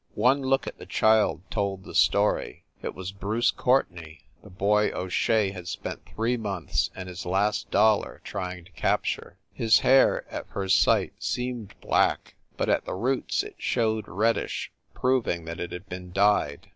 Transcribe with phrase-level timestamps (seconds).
[0.15, 2.63] One look at the child told the story.
[2.81, 7.69] It was Bruce Courtenay the boy O Shea had spent three months and his last
[7.69, 9.37] dol lar trying to capture.
[9.53, 15.45] His hair, at first sight, seemed black, but at the roots it showed reddish, proving
[15.45, 16.69] that it had been dyed.